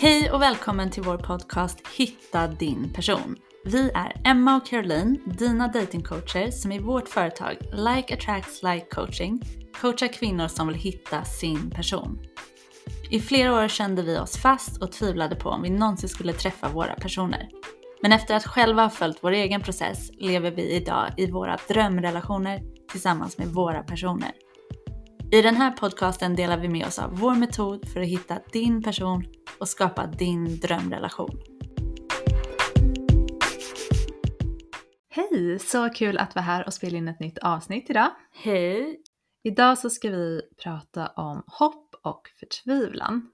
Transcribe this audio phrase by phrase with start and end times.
[0.00, 3.36] Hej och välkommen till vår podcast Hitta din person.
[3.64, 9.42] Vi är Emma och Caroline, dina datingcoacher som i vårt företag Like Attracts Like Coaching
[9.80, 12.18] coachar kvinnor som vill hitta sin person.
[13.10, 16.68] I flera år kände vi oss fast och tvivlade på om vi någonsin skulle träffa
[16.68, 17.48] våra personer.
[18.02, 22.60] Men efter att själva ha följt vår egen process lever vi idag i våra drömrelationer
[22.90, 24.32] tillsammans med våra personer.
[25.32, 28.82] I den här podcasten delar vi med oss av vår metod för att hitta din
[28.82, 29.24] person
[29.60, 31.40] och skapa din drömrelation.
[35.10, 35.58] Hej!
[35.58, 38.10] Så kul att vara här och spela in ett nytt avsnitt idag.
[38.32, 39.02] Hej!
[39.42, 43.30] Idag så ska vi prata om hopp och förtvivlan.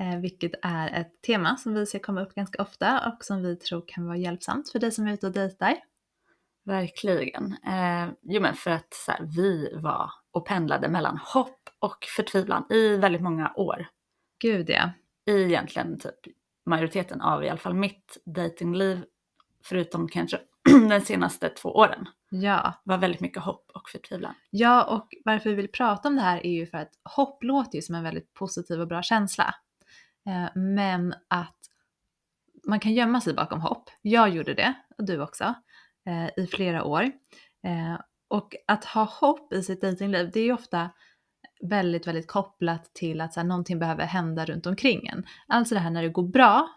[0.00, 3.56] Eh, vilket är ett tema som vi ser komma upp ganska ofta och som vi
[3.56, 5.76] tror kan vara hjälpsamt för dig som är ute och dejtar.
[6.64, 7.56] Verkligen.
[7.66, 12.66] Eh, jo men för att så här, vi var och pendlade mellan hopp och förtvivlan
[12.70, 13.86] i väldigt många år.
[14.40, 14.90] Gud ja.
[15.26, 16.14] I egentligen typ
[16.66, 19.04] majoriteten av i alla fall mitt datingliv,
[19.64, 20.40] förutom kanske
[20.90, 22.72] de senaste två åren, Ja.
[22.84, 24.34] var väldigt mycket hopp och förtvivlan.
[24.50, 27.76] Ja, och varför vi vill prata om det här är ju för att hopp låter
[27.76, 29.54] ju som en väldigt positiv och bra känsla.
[30.26, 31.56] Eh, Men att
[32.66, 33.90] man kan gömma sig bakom hopp.
[34.02, 35.54] Jag gjorde det, och du också,
[36.06, 37.02] eh, i flera år.
[37.64, 40.90] Eh, Och att ha hopp i sitt dejtingliv, det är ju ofta
[41.62, 45.26] väldigt, väldigt kopplat till att så här, någonting behöver hända runt omkring en.
[45.48, 46.68] Alltså det här när det går bra,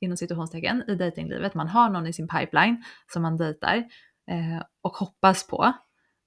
[0.00, 3.76] inom situationstecken, i dejtinglivet, man har någon i sin pipeline som man dejtar
[4.30, 5.72] eh, och hoppas på,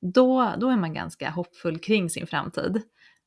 [0.01, 2.81] då, då är man ganska hoppfull kring sin framtid.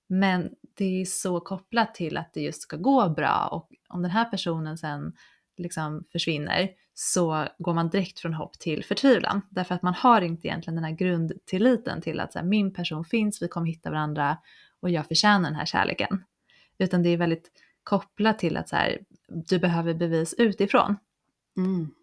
[0.09, 4.11] Men det är så kopplat till att det just ska gå bra och om den
[4.11, 5.13] här personen sen
[5.57, 9.43] liksom försvinner så går man direkt från hopp till förtvivlan.
[9.51, 13.05] Därför att man har inte egentligen den här grundtilliten till att så här, min person
[13.05, 14.39] finns, vi kommer hitta varandra
[14.83, 16.25] och jag förtjänar den här kärleken.
[16.79, 17.51] Utan det är väldigt
[17.85, 18.99] kopplat till att så här,
[19.29, 20.97] du behöver bevis utifrån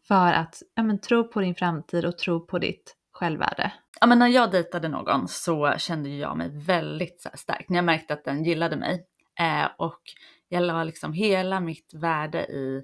[0.08, 3.72] för att ja, men, tro på din framtid och tro på ditt självvärde.
[4.00, 7.70] Ja men när jag dejtade någon så kände jag mig väldigt så här stark.
[7.70, 9.06] När jag märkte att den gillade mig.
[9.40, 10.02] Eh, och
[10.50, 12.82] jag la liksom hela mitt värde i,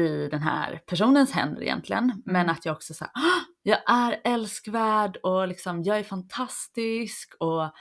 [0.00, 2.22] i den här personens händer egentligen.
[2.24, 3.06] Men att jag också sa,
[3.62, 7.74] jag är älskvärd och liksom jag är fantastisk och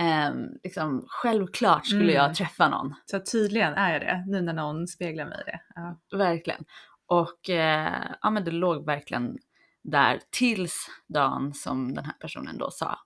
[0.00, 2.14] ehm, liksom självklart skulle Mm.
[2.14, 2.94] jag träffa någon.
[3.04, 5.60] Så tydligen är jag det, nu när någon speglar mig i det.
[5.74, 6.00] Ja.
[6.18, 6.64] Verkligen.
[7.06, 9.38] Och eh, ja men det låg verkligen
[9.82, 12.98] där tills dagen som den här personen då sa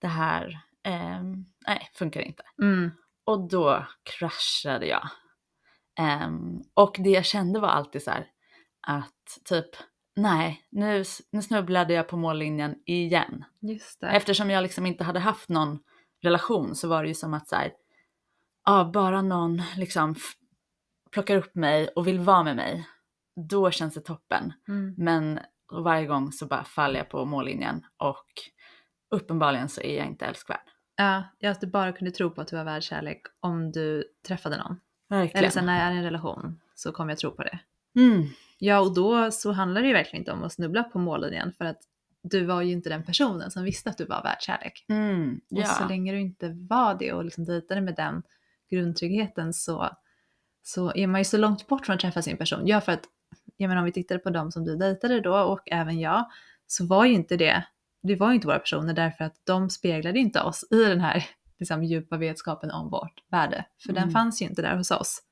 [0.00, 2.42] det här, ehm, nej funkar inte.
[2.62, 2.90] Mm.
[3.24, 3.86] Och då
[4.18, 5.08] kraschade jag.
[5.98, 8.26] Ehm, och det jag kände var alltid så här
[8.86, 9.66] att typ
[10.16, 13.44] nej, nu, nu snubblade jag på mållinjen igen.
[14.12, 15.78] Eftersom jag liksom inte hade haft någon
[16.22, 17.72] relation så var det ju som att så här,
[18.64, 20.14] ja, bara någon liksom
[21.10, 22.88] plockar upp mig och vill vara med mig,
[23.48, 24.52] då känns det toppen.
[24.68, 24.94] Mm.
[24.98, 25.40] Men
[25.72, 28.26] varje gång så bara faller jag på mållinjen och
[29.10, 30.68] uppenbarligen så är jag inte älskvärd.
[30.96, 34.04] Ja, jag att du bara kunde tro på att du var värd kärlek om du
[34.26, 34.80] träffade någon.
[35.08, 35.38] Verkligen.
[35.38, 37.58] Eller sen när jag är i en relation så kommer jag tro på det.
[37.96, 38.28] Mm,
[38.64, 41.64] Ja, och då så handlar det ju verkligen inte om att snubbla på mållinjen för
[41.64, 41.78] att
[42.22, 44.84] du var ju inte den personen som visste att du var värd kärlek.
[44.88, 45.88] mm, Och så ja.
[45.88, 48.22] länge du inte var det och liksom dejtade med den
[48.70, 49.90] grundtryggheten så,
[50.62, 52.66] så är man ju så långt bort från att träffa sin person.
[52.66, 53.02] Ja, för att
[53.56, 56.30] jag menar om vi tittar på dem som du dejtade då och även jag
[56.66, 57.64] så var ju inte det,
[58.02, 61.24] det var ju inte våra personer därför att de speglade inte oss i den här
[61.58, 63.64] liksom, djupa vetskapen om vårt värde.
[63.86, 64.12] För den Mm.
[64.12, 65.22] fanns ju inte där hos oss.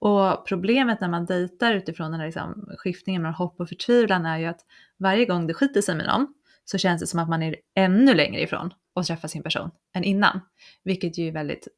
[0.00, 4.38] Och problemet när man dejtar utifrån den här liksom, skiftningen mellan hopp och förtvivlan är
[4.38, 4.60] ju att
[4.98, 6.34] varje gång det skiter sig med någon
[6.64, 10.04] så känns det som att man är ännu längre ifrån att träffa sin person än
[10.04, 10.40] innan.
[10.84, 11.68] Vilket ju är väldigt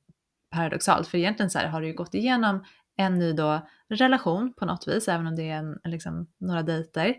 [0.50, 2.64] paradoxalt för egentligen så här har du ju gått igenom
[2.96, 7.14] en ny då relation på något vis, även om det är en, liksom, några dejter.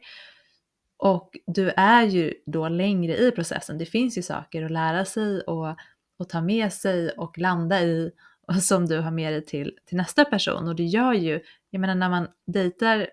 [0.98, 3.78] Och du är ju då längre i processen.
[3.78, 5.76] Det finns ju saker att lära sig och,
[6.20, 8.12] och ta med sig och landa i
[8.56, 10.68] och som du har med dig till, till nästa person.
[10.68, 11.40] Och det gör ju,
[11.70, 13.08] jag menar när man dejtar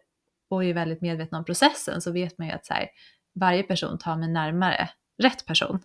[0.48, 2.88] och är väldigt medveten om processen så vet man ju att så här,
[3.34, 4.90] varje person tar mig närmare
[5.22, 5.78] rätt person.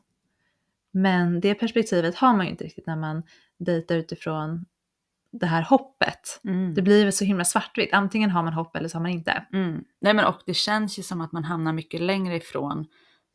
[0.91, 3.23] Men det perspektivet har man ju inte riktigt när man
[3.57, 4.65] dejtar utifrån
[5.31, 6.41] det här hoppet.
[6.43, 6.73] Mm.
[6.73, 7.93] Det blir väl så himla svartvitt.
[7.93, 9.45] Antingen har man hopp eller så har man inte.
[9.53, 9.83] Mm.
[10.01, 12.85] Nej men och det känns ju som att man hamnar mycket längre ifrån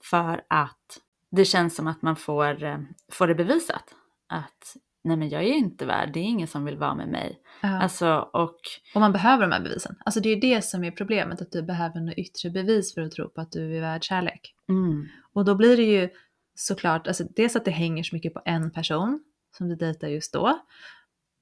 [0.05, 1.01] för att
[1.31, 2.79] det känns som att man får, eh,
[3.13, 3.95] får det bevisat.
[4.29, 7.41] Att nej men jag är inte värd, det är ingen som vill vara med mig.
[7.61, 8.61] Alltså och
[8.95, 9.97] Och man behöver de här bevisen.
[10.05, 13.13] Alltså det är det som är problemet, att du behöver något yttre bevis för att
[13.13, 14.55] tro på att du är värd kärlek.
[14.69, 16.09] mm, Och då blir det ju
[16.55, 19.25] såklart, alltså dels att det hänger så mycket på en person
[19.57, 20.49] som du dejtar just då.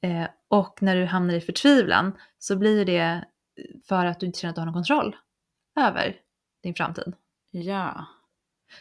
[0.03, 3.25] Eh, och när du hamnar i förtvivlan så blir det
[3.89, 5.17] för att du inte känner att du har någon kontroll
[5.81, 6.17] över
[6.63, 7.13] din framtid.
[7.51, 8.07] Ja.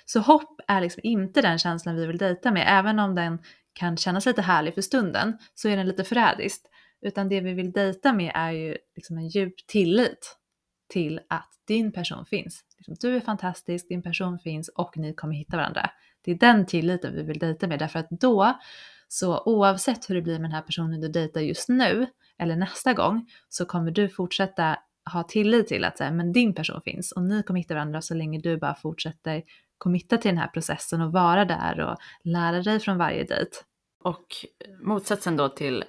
[0.06, 3.40] Så hopp är liksom inte den känslan vi vill dejta med, även om den
[3.78, 6.62] kan kännas lite härlig för stunden så är den lite förrädisk.
[7.02, 10.38] Utan det vi vill dejta med är ju liksom en djup tillit
[10.90, 12.64] till att din person finns.
[12.78, 15.90] Liksom, du är fantastisk, din person finns och ni kommer hitta varandra.
[16.22, 18.60] Det är den tilliten vi vill dejta med därför att då,
[19.08, 22.08] så oavsett hur det blir med den här personen du dejtar just nu
[22.40, 24.78] eller nästa gång så kommer du fortsätta
[25.14, 28.14] ha tillit till att säga, men din person finns och ni kommer hitta varandra så
[28.14, 29.44] länge du bara fortsätter
[29.78, 33.52] committa till den här processen och vara där och lära dig från varje dejt.
[34.04, 34.26] Och
[34.84, 35.84] motsatsen då till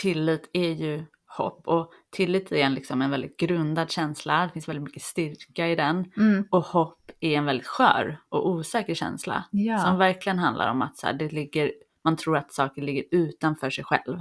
[0.00, 1.04] tillit är ju
[1.36, 5.68] hopp och tillit är en, liksom en väldigt grundad känsla, det finns väldigt mycket styrka
[5.68, 6.48] i den Mm.
[6.50, 9.78] och hopp är en väldigt skör och osäker känsla Ja.
[9.78, 11.72] som verkligen handlar om att så här, det ligger,
[12.04, 14.18] man tror att saker ligger utanför sig själv.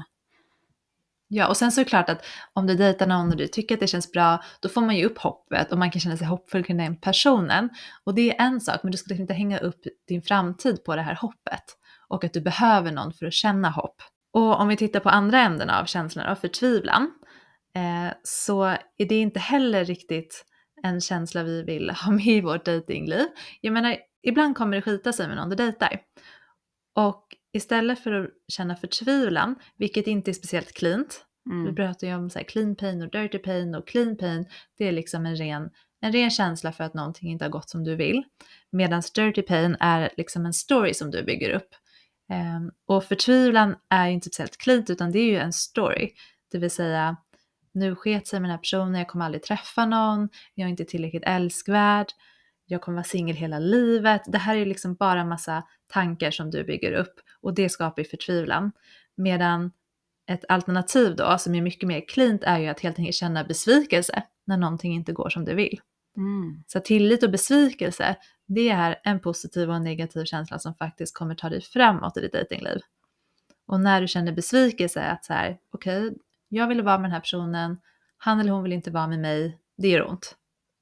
[1.35, 3.75] Ja, och sen så är det klart att om du dejtar någon och du tycker
[3.75, 6.27] att det känns bra, då får man ju upp hoppet och man kan känna sig
[6.27, 7.69] hoppfull kring den personen.
[8.03, 10.95] Och det är en sak, men du ska liksom inte hänga upp din framtid på
[10.95, 11.63] det här hoppet
[12.07, 14.01] och att du behöver någon för att känna hopp.
[14.33, 17.11] Och om vi tittar på andra änden av känslan av förtvivlan,
[17.75, 18.63] eh, så
[18.97, 20.45] är det inte heller riktigt
[20.83, 23.25] en känsla vi vill ha med i vårt dejtingliv.
[23.61, 25.99] Jag menar, ibland kommer det skita sig med någon du dejtar.
[26.95, 31.75] Och istället för att känna förtvivlan, vilket inte är speciellt cleant, vi Mm.
[31.75, 34.45] pratar ju om så clean pain och dirty pain och clean pain,
[34.77, 35.69] det är liksom en ren,
[36.01, 38.23] en ren känsla för att någonting inte har gått som du vill.
[38.71, 41.69] Medan dirty pain är liksom en story som du bygger upp.
[42.29, 46.09] Ehm, och förtvivlan är ju inte speciellt cleant utan det är ju en story.
[46.51, 47.17] Det vill säga,
[47.73, 50.85] nu sket sig med den här personen, jag kommer aldrig träffa någon, jag är inte
[50.85, 52.07] tillräckligt älskvärd,
[52.65, 54.21] jag kommer vara singel hela livet.
[54.27, 58.01] Det här är liksom bara en massa tankar som du bygger upp och det skapar
[58.01, 58.71] ju förtvivlan.
[59.15, 59.71] Medan
[60.27, 64.23] ett alternativ då som är mycket mer cleant är ju att helt enkelt känna besvikelse
[64.45, 65.81] när någonting inte går som du vill.
[66.17, 66.63] Mm.
[66.67, 71.35] Så tillit och besvikelse, det är en positiv och en negativ känsla som faktiskt kommer
[71.35, 72.79] ta dig framåt i ditt dejtingliv.
[73.65, 76.13] Och när du känner besvikelse, att så här, okej,
[76.49, 77.77] jag ville vara med den här personen,
[78.17, 80.35] han eller hon vill inte vara med mig, det gör ont.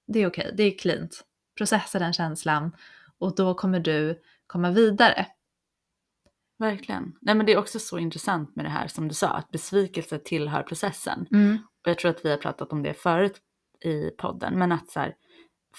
[0.07, 1.25] Det är okej, det är cleant.
[1.57, 2.71] Processa den känslan
[3.19, 5.25] och då kommer du komma vidare.
[6.61, 7.13] Verkligen.
[7.21, 10.19] Nej men det är också så intressant med det här som du sa, att besvikelse
[10.19, 11.27] tillhör processen.
[11.31, 11.57] Mm.
[11.83, 13.37] Och jag tror att vi har pratat om det förut
[13.85, 15.15] i podden, men att så här,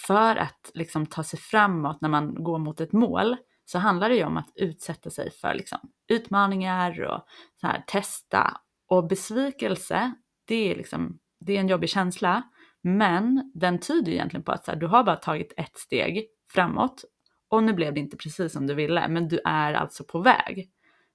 [0.06, 4.14] för att liksom ta sig framåt när man går mot ett mål så handlar det
[4.14, 7.26] ju om att utsätta sig för liksom, utmaningar och
[7.60, 8.60] så här, testa.
[8.88, 10.12] Och besvikelse,
[10.44, 12.42] det är, liksom, det är en jobbig känsla,
[12.82, 17.04] men den tyder egentligen på att så här, du har bara tagit ett steg framåt
[17.52, 20.70] och nu blev det inte precis som du ville, men du är alltså på väg.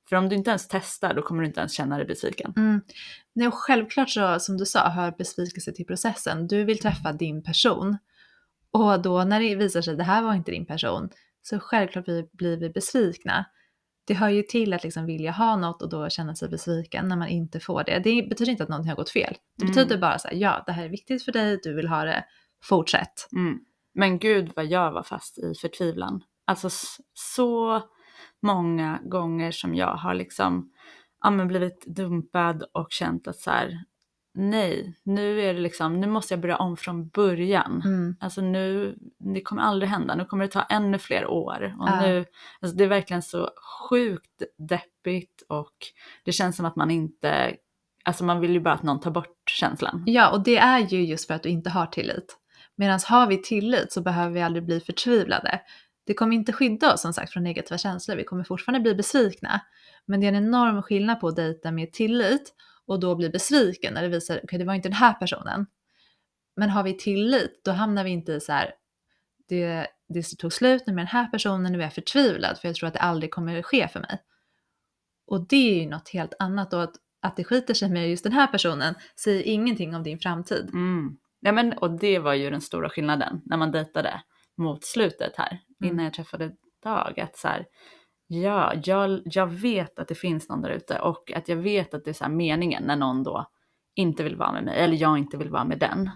[0.09, 2.53] För om du inte ens testar, då kommer du inte ens känna dig besviken.
[2.57, 2.81] Mm.
[3.33, 6.47] Nej, och självklart så, som du sa, hör besvikelse till processen.
[6.47, 7.97] Du vill träffa din person.
[8.71, 11.09] Och då när det visar sig att det här var inte din person,
[11.41, 13.45] så självklart blir vi besvikna.
[14.07, 17.15] Det hör ju till att liksom vilja ha något och då känna sig besviken när
[17.15, 17.99] man inte får det.
[17.99, 19.35] Det betyder inte att någonting har gått fel.
[19.57, 19.75] Det Mm.
[19.75, 22.25] betyder bara så här, ja, det här är viktigt för dig, du vill ha det,
[22.63, 23.27] fortsätt.
[23.35, 23.59] Mm.
[23.97, 26.23] Men gud vad jag var fast i förtvivlan.
[26.45, 26.69] Alltså
[27.13, 27.81] så
[28.41, 30.71] många gånger som jag har liksom
[31.23, 33.83] ja, men blivit dumpad och känt att så här,
[34.33, 37.81] nej, nu är det liksom, nu måste jag börja om från början.
[37.85, 38.15] Mm.
[38.19, 41.75] Alltså nu, det kommer aldrig hända, nu kommer det ta ännu fler år.
[41.79, 42.01] Och Ja.
[42.01, 42.25] nu,
[42.59, 43.49] alltså det är verkligen så
[43.89, 45.75] sjukt deppigt och
[46.25, 47.55] det känns som att man inte,
[48.03, 50.03] alltså man vill ju bara att någon tar bort känslan.
[50.05, 52.37] Ja, och det är ju just för att du inte har tillit.
[52.77, 55.61] Medan har vi tillit så behöver vi aldrig bli förtvivlade.
[56.05, 59.61] Det kommer inte skydda oss som sagt från negativa känslor, vi kommer fortfarande bli besvikna.
[60.05, 62.53] Men det är en enorm skillnad på att dejta med tillit
[62.85, 65.65] och då bli besviken när det visar okej det var inte den här personen.
[66.55, 68.71] Men har vi tillit då hamnar vi inte i så här
[69.47, 72.87] det, det tog slut med den här personen, nu är jag förtvivlad för jag tror
[72.87, 74.21] att det aldrig kommer ske för mig.
[75.27, 78.23] Och det är ju något helt annat och att, att det skiter sig med just
[78.23, 80.69] den här personen säger ingenting om din framtid.
[80.73, 81.17] Mm.
[81.39, 84.21] Ja, men, och det var ju den stora skillnaden när man dejtade
[84.57, 85.93] mot slutet här, Mm.
[85.93, 86.51] innan jag träffade
[86.83, 87.19] Dag.
[87.19, 87.65] Att så här,
[88.27, 92.03] ja, jag, jag vet att det finns någon där ute och att jag vet att
[92.05, 93.45] det är så här meningen när någon då
[93.95, 96.09] inte vill vara med mig eller jag inte vill vara med den.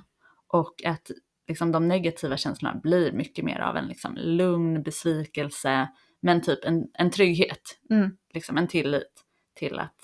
[0.47, 1.11] Och att
[1.47, 5.87] liksom, de negativa känslorna blir mycket mer av en liksom, lugn besvikelse,
[6.21, 8.17] men typ en, en trygghet, Mm.
[8.33, 9.23] liksom en tillit
[9.55, 9.95] till att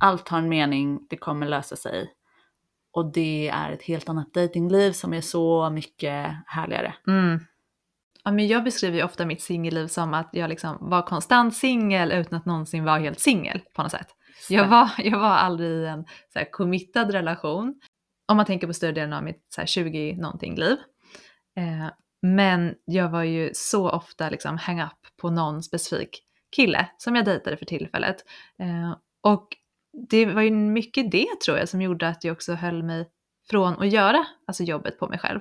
[0.00, 2.12] allt har en mening, det kommer lösa sig.
[2.92, 6.94] Och det är ett helt annat datingliv som är så mycket härligare.
[7.06, 7.40] Mm.
[8.24, 12.12] Ja, men jag beskriver ju ofta mitt singelliv som att jag liksom var konstant singel
[12.12, 14.08] utan att någonsin vara helt singel på något sätt.
[14.48, 17.80] Jag var, jag var aldrig i en så här committad relation.
[18.28, 20.76] Om man tänker på större delen av mitt så här 20 någonting liv.
[21.56, 21.90] Eh,
[22.22, 26.22] men jag var ju så ofta liksom hang up på någon specifik
[26.56, 28.16] kille som jag dejtade för tillfället.
[28.58, 29.48] Eh, och
[30.08, 33.08] det var ju mycket det tror jag som gjorde att jag också höll mig
[33.50, 35.40] från att göra alltså jobbet på mig själv.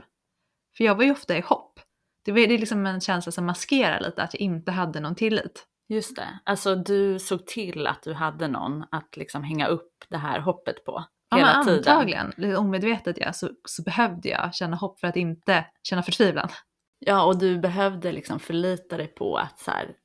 [0.78, 1.80] För jag var ju ofta i hopp.
[2.26, 5.16] Det, var, det är liksom en känsla som maskerar lite att jag inte hade någon
[5.16, 5.66] tillit.
[5.90, 10.18] Just det, alltså du såg till att du hade någon att liksom hänga upp det
[10.18, 11.04] här hoppet på
[11.36, 11.78] hela ja, tiden.
[11.78, 16.50] Antagligen, lite omedvetet ja, så, så behövde jag känna hopp för att inte känna förtvivlan.
[17.00, 19.96] Ja, och du behövde liksom förlita dig på att så här,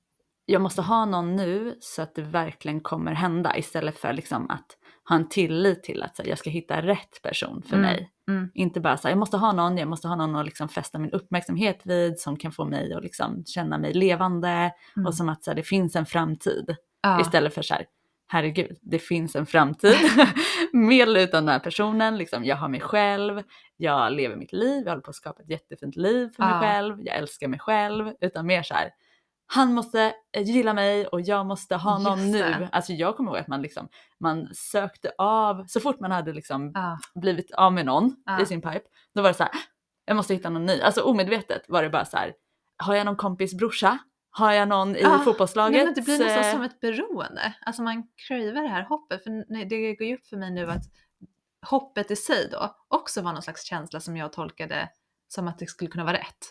[0.46, 4.66] jag måste ha någon nu så att det verkligen kommer hända istället för liksom att
[5.08, 8.10] ha en tillit till att här, jag ska hitta rätt person för Mm, mig.
[8.28, 8.50] mm.
[8.54, 10.98] Inte bara så här, jag måste ha någon, jag måste ha någon att liksom fästa
[10.98, 15.06] min uppmärksamhet vid som kan få mig att liksom känna mig levande Mm.
[15.06, 16.76] och som att så här, det finns en framtid.
[17.02, 17.20] Ja.
[17.20, 17.86] Istället för så här,
[18.28, 19.96] herregud, det finns en framtid
[20.72, 22.16] med eller utan den här personen.
[22.18, 23.42] Liksom, jag har mig själv,
[23.76, 26.60] jag lever mitt liv, jag håller på att skapa ett jättefint liv för mig Ja.
[26.60, 28.12] själv, jag älskar mig själv.
[28.20, 28.90] Utan mer så här,
[29.46, 32.38] han måste eh, gilla mig och jag måste ha någon Just nu.
[32.40, 32.68] det.
[32.72, 33.88] Alltså jag kommer ihåg att man, liksom,
[34.20, 36.98] man sökte av, så fort man hade liksom Ja.
[37.14, 38.40] blivit av med någon Ja.
[38.42, 38.82] i sin pipe,
[39.14, 39.52] då var det så här,
[40.04, 40.80] jag måste hitta någon ny.
[40.80, 42.34] Alltså omedvetet var det bara så här,
[42.78, 43.98] har jag någon kompis brorsa?
[44.30, 45.76] Har jag någon i Ja, fotbollslaget?
[45.76, 47.54] Nej, men det blir nästan som ett beroende.
[47.66, 49.22] Alltså man cravar det här hoppet.
[49.22, 50.82] För nej, det går ju upp för mig nu att
[51.66, 54.88] hoppet i sig då också var någon slags känsla som jag tolkade
[55.28, 56.46] som att det skulle kunna vara rätt.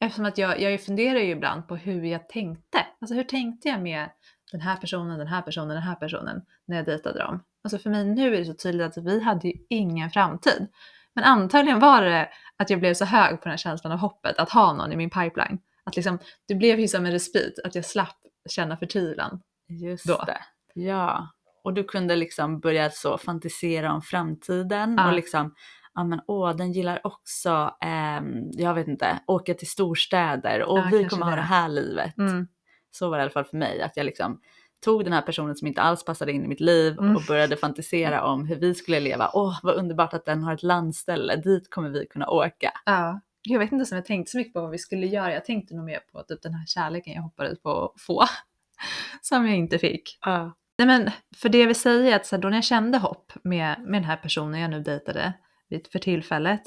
[0.00, 2.86] Eftersom att jag, jag funderar ju ibland på hur jag tänkte.
[3.00, 4.10] Alltså hur tänkte jag med
[4.52, 7.42] den här personen, den här personen, den här personen när jag dejtade dem?
[7.64, 10.68] Alltså för mig nu är det så tydligt att vi hade ju ingen framtid.
[11.14, 14.38] Men antagligen var det att jag blev så hög på den här känslan av hoppet
[14.38, 15.58] att ha någon i min pipeline.
[15.84, 18.16] Att liksom, det blev ju som en respit, att jag slapp
[18.48, 19.40] känna förtvivlan.
[19.68, 20.24] Just då.
[20.26, 20.40] det.
[20.74, 21.28] Ja,
[21.64, 25.06] och du kunde liksom börja så fantisera om framtiden Ja.
[25.06, 25.54] och liksom,
[25.94, 30.88] ja men åh, den gillar också, ehm, jag vet inte, åka till storstäder och Ja,
[30.92, 31.36] vi kommer ha det.
[31.36, 32.18] det här livet.
[32.18, 32.46] Mm.
[32.90, 34.40] Så var det i alla fall för mig, att jag liksom
[34.84, 37.16] tog den här personen som inte alls passade in i mitt liv Mm.
[37.16, 39.30] och började fantisera om hur vi skulle leva.
[39.34, 42.72] Åh, vad underbart att den har ett landställe, dit kommer vi kunna åka.
[42.86, 43.20] Ja.
[43.42, 45.32] Jag vet inte om jag tänkte så mycket på vad vi skulle göra.
[45.32, 48.24] Jag tänkte nog mer på typ den här kärleken jag hoppades på att få.
[49.20, 50.18] Som jag inte fick.
[50.20, 50.54] Ja.
[50.78, 52.98] Nej men för det jag vill säga är att så här, då när jag kände
[52.98, 55.32] hopp med, med den här personen jag nu dejtade
[55.74, 56.62] vid- för tillfället.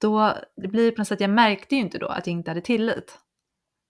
[0.00, 2.50] Då det blir det på något sätt, jag märkte ju inte då att jag inte
[2.50, 3.18] hade tillit.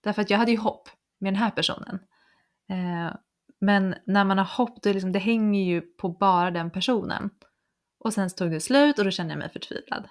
[0.03, 1.99] Därför att jag hade ju hopp med den här personen.
[2.69, 3.15] Eh,
[3.61, 7.29] men när man har hopp, det, liksom, det hänger ju på bara den personen.
[7.99, 10.07] Och sen så tog det slut och då kände jag mig förtvivlad.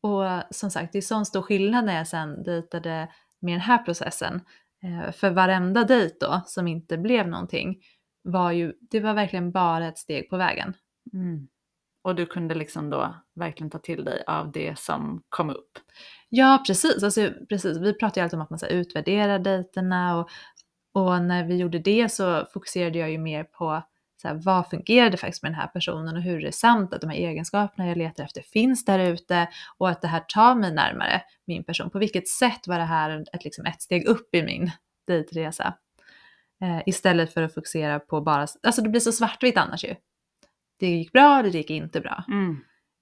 [0.00, 3.08] Och som sagt, det är sån stor skillnad när jag sen dejtade
[3.40, 4.40] med den här processen.
[4.82, 7.82] Eh, för varenda dejt då, som inte blev någonting,
[8.22, 10.74] var ju, det var verkligen bara ett steg på vägen.
[11.12, 11.48] Mm.
[12.02, 15.78] Och du kunde liksom då verkligen ta till dig av det som kom upp.
[16.28, 17.02] Ja, precis.
[17.02, 17.78] Alltså, precis.
[17.78, 20.30] Vi pratar ju alltid om att man ska utvärdera dejterna och,
[20.92, 23.82] och när vi gjorde det så fokuserade jag ju mer på
[24.22, 27.00] så här, vad fungerade faktiskt med den här personen och hur är det sant att
[27.00, 30.74] de här egenskaperna jag letar efter finns där ute och att det här tar mig
[30.74, 31.90] närmare min person.
[31.90, 34.70] På vilket sätt var det här ett, liksom ett steg upp i min
[35.06, 35.74] dejtresa?
[36.62, 39.94] Eh, istället för att fokusera på bara, alltså det blir så svartvitt annars ju.
[40.78, 42.24] Det gick bra, det gick inte bra.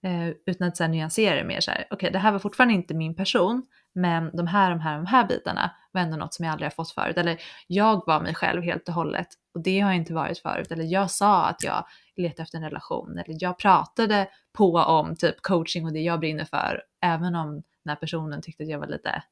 [0.02, 2.74] Eh, utan att så här nyansera det mer så här, okej det här var fortfarande
[2.74, 6.44] inte min person, men de här, de här, de här bitarna var ändå något som
[6.44, 7.16] jag aldrig har fått förut.
[7.16, 10.72] Eller jag var mig själv helt och hållet och det har jag inte varit förut.
[10.72, 13.18] Eller jag sa att jag letar efter en relation.
[13.18, 17.88] Eller jag pratade på om typ coaching och det jag brinner för, även om den
[17.88, 19.22] här personen tyckte att jag var lite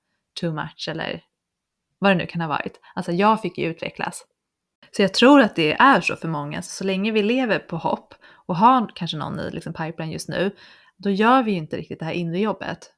[0.40, 1.22] too much eller
[1.98, 2.80] vad det nu kan ha varit.
[2.94, 4.24] Alltså jag fick ju utvecklas.
[4.96, 7.76] Så jag tror att det är så för många, så, så länge vi lever på
[7.76, 8.14] hopp
[8.46, 10.56] och har kanske någon i liksom pipeline just nu,
[10.96, 12.90] då gör vi ju inte riktigt det här inre jobbet.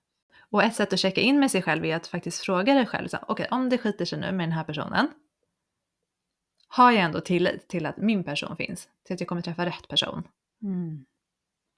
[0.51, 3.09] Och ett sätt att checka in med sig själv är att faktiskt fråga dig själv,
[3.29, 5.09] okej om det skiter sig nu med den här personen,
[6.69, 8.89] har jag ändå tillit till att min person finns?
[9.05, 10.29] Till att jag kommer träffa rätt person?
[10.63, 11.05] Mm.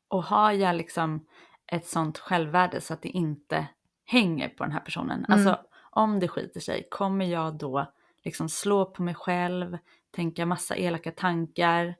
[0.08, 1.26] Och har jag liksom
[1.66, 3.66] ett sånt självvärde så att det inte
[4.04, 5.24] hänger på den här personen.
[5.24, 5.32] Mm.
[5.32, 5.60] Alltså
[5.90, 7.92] om det skiter sig, kommer jag då
[8.24, 9.78] liksom slå på mig själv,
[10.10, 11.94] tänka massa elaka tankar?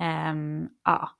[0.00, 1.10] Ehm, ja.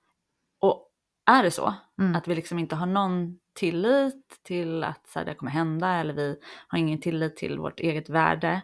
[0.61, 0.87] Och
[1.31, 2.17] är det så Mm.
[2.17, 6.15] att vi liksom inte har någon tillit till att så här, det kommer hända eller
[6.15, 6.37] vi
[6.69, 8.61] har ingen tillit till vårt eget värde,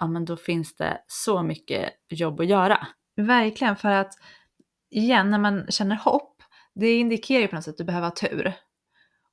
[0.00, 2.86] ja men då finns det så mycket jobb att göra.
[3.16, 4.12] Verkligen, för att
[4.90, 6.42] igen, när man känner hopp,
[6.74, 8.52] det indikerar ju på något sätt att du behöver ha tur.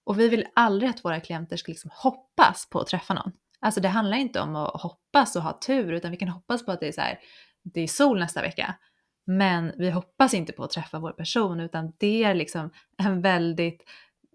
[0.03, 3.31] Och vi vill aldrig att våra klienter ska liksom hoppas på att träffa någon.
[3.59, 6.71] Alltså det handlar inte om att hoppas och ha tur, utan vi kan hoppas på
[6.71, 7.19] att det är så här,
[7.63, 8.75] det är sol nästa vecka.
[9.29, 13.83] Men vi hoppas inte på att träffa vår person utan det är liksom en väldigt,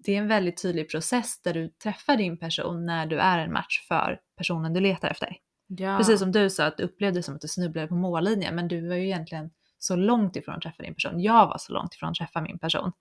[0.05, 3.53] det är en väldigt tydlig process där du träffar din person när du är en
[3.53, 5.37] match för personen du letar efter.
[5.67, 5.99] Ja.
[5.99, 8.69] Precis som du sa att du upplevde det som att du snubblade på mållinjen men
[8.69, 11.21] du var ju egentligen så långt ifrån att träffa din person.
[11.21, 12.93] Jag var så långt ifrån att träffa min person.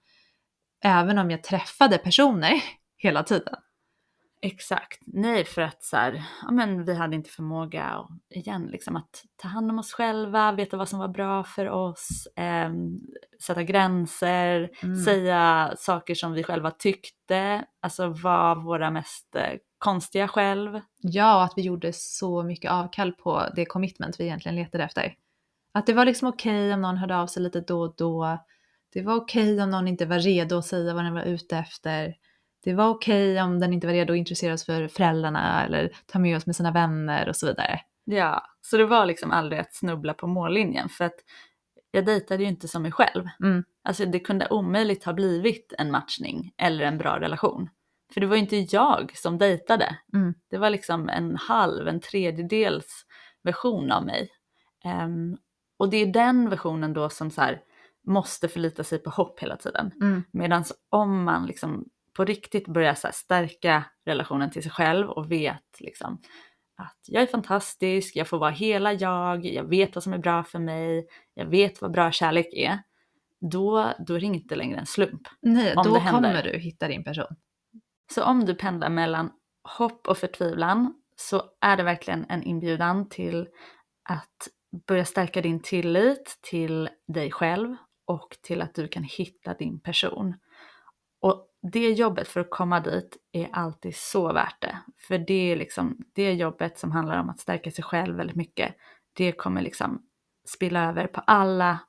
[0.83, 2.53] Även om jag träffade personer
[2.98, 3.55] hela tiden.
[4.43, 5.00] Exakt.
[5.05, 9.24] Nej, för att så här, ja, men vi hade inte förmåga och, igen, liksom, att
[9.36, 12.71] ta hand om oss själva, veta vad som var bra för oss, eh,
[13.41, 14.95] sätta gränser, Mm.
[15.03, 20.81] säga saker som vi själva tyckte, alltså vara våra mest eh, konstiga själv.
[21.01, 25.13] Ja, och att vi gjorde så mycket avkall på det commitment vi egentligen letade efter.
[25.74, 28.38] Att det var liksom okej om någon hörde av sig lite då och då.
[28.93, 32.15] Det var okej om någon inte var redo att säga vad den var ute efter.
[32.63, 36.19] Det var okej om den inte var redo att intressera sig för föräldrarna eller ta
[36.19, 37.79] med oss med sina vänner och så vidare.
[38.03, 41.15] Ja, så det var liksom aldrig att snubbla på mållinjen för att
[41.91, 43.27] jag dejtade ju inte som mig själv.
[43.43, 43.63] Mm.
[43.83, 47.69] Alltså det kunde omöjligt ha blivit en matchning eller en bra relation.
[48.13, 49.97] För det var ju inte jag som dejtade.
[50.13, 50.33] Mm.
[50.49, 53.05] Det var liksom en halv, en tredjedels
[53.43, 54.29] version av mig.
[54.85, 55.37] Ehm,
[55.77, 57.61] och det är den versionen då som så här,
[58.07, 59.91] måste förlita sig på hopp hela tiden.
[60.01, 60.23] Mm.
[60.31, 61.85] Medan om man liksom
[62.21, 66.21] på riktigt här stärka relationen till sig själv och vet liksom
[66.77, 70.43] att jag är fantastisk, jag får vara hela jag, jag vet vad som är bra
[70.43, 72.79] för mig, jag vet vad bra kärlek är.
[73.51, 75.21] Då, då är det inte längre en slump.
[75.41, 77.35] Nej, Om då kommer du hitta din person.
[78.13, 79.31] Så om du pendlar mellan
[79.77, 83.47] hopp och förtvivlan så är det verkligen en inbjudan till
[84.09, 84.47] att
[84.87, 87.75] börja stärka din tillit till dig själv
[88.05, 90.35] och till att du kan hitta din person.
[91.21, 94.77] Och det jobbet för att komma dit är alltid så värt det.
[95.07, 98.75] För det är liksom det jobbet som handlar om att stärka sig själv väldigt mycket.
[99.13, 100.01] Det kommer liksom
[100.47, 101.79] spilla över på alla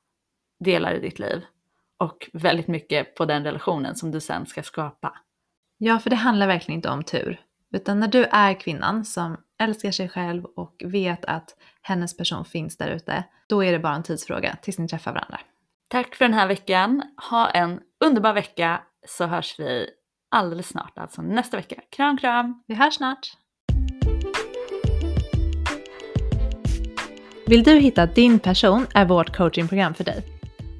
[0.59, 1.45] delar i ditt liv.
[1.97, 5.13] Och väldigt mycket på den relationen som du sen ska skapa.
[5.77, 7.41] Ja, för det handlar verkligen inte om tur.
[7.71, 12.77] Utan när du är kvinnan som älskar sig själv och vet att hennes person finns
[12.77, 15.39] där ute, då är det bara en tidsfråga tills ni träffar varandra.
[15.87, 17.03] Tack för den här veckan.
[17.29, 19.89] Ha en underbar vecka så hörs vi
[20.31, 21.75] alldeles snart, alltså nästa vecka.
[21.89, 22.63] Kram kram!
[22.67, 23.31] Vi hörs snart!
[27.47, 30.23] Vill du hitta din person är vårt coachingprogram för dig.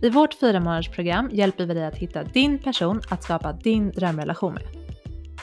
[0.01, 4.53] I vårt fyra månadersprogram hjälper vi dig att hitta din person att skapa din drömrelation
[4.53, 4.63] med.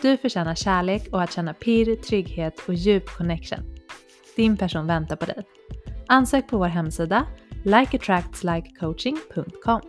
[0.03, 3.61] Du förtjänar kärlek och att känna pirr, trygghet och djup connection.
[4.37, 5.43] Din person väntar på dig.
[6.07, 7.27] Ansök på vår hemsida
[7.65, 9.81] likeattractslikecoaching.com